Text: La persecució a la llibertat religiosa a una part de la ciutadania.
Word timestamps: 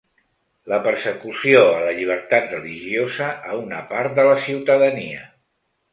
La 0.71 0.79
persecució 0.85 1.59
a 1.75 1.83
la 1.89 1.93
llibertat 1.99 2.49
religiosa 2.55 3.27
a 3.51 3.61
una 3.67 3.83
part 3.93 4.19
de 4.21 4.29
la 4.31 4.35
ciutadania. 4.47 5.21